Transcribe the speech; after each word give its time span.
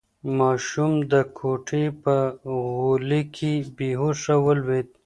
ماشوم 0.37 0.93
د 1.11 1.13
کوټې 1.37 1.85
په 2.03 2.15
غولي 2.73 3.21
کې 3.35 3.53
بې 3.75 3.89
هوښه 3.99 4.35
ولوېد. 4.45 4.87